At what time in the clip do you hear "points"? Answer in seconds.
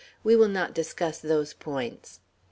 1.53-2.21